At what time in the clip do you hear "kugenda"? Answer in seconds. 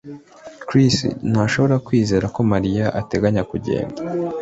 3.51-3.99